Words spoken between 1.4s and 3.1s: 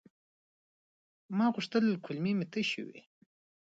غوښتل کولمې مې تشي وي.